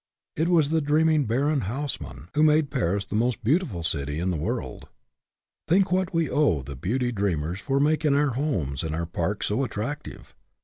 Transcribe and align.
It 0.35 0.47
was 0.47 0.71
the 0.71 0.81
dreaming 0.81 1.25
Baron 1.27 1.61
Haussmann 1.61 2.29
who 2.33 2.41
made 2.41 2.71
Paris 2.71 3.05
the 3.05 3.15
most 3.15 3.43
beautiful 3.43 3.83
city 3.83 4.17
in 4.19 4.31
the 4.31 4.35
world. 4.35 4.87
Think 5.67 5.91
what 5.91 6.11
we 6.11 6.27
owe 6.27 6.63
the 6.63 6.75
beauty 6.75 7.11
dreamers 7.11 7.59
for 7.59 7.79
making 7.79 8.15
our 8.15 8.31
homes 8.31 8.81
and 8.81 8.95
our 8.95 9.05
parks 9.05 9.45
so 9.45 9.63
at 9.63 9.69
tractive 9.69 10.33